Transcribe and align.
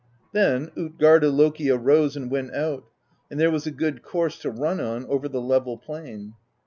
Then 0.33 0.69
tJtgarda 0.75 1.31
Loki 1.31 1.69
arose 1.69 2.15
and 2.15 2.31
went 2.31 2.55
out; 2.55 2.85
and 3.29 3.39
there 3.39 3.51
was 3.51 3.67
a 3.67 3.71
good 3.71 4.01
course 4.01 4.39
to 4.39 4.49
run 4.49 4.79
on 4.81 5.05
over 5.05 5.27
the 5.29 5.41
level 5.43 5.77
plain. 5.77 6.33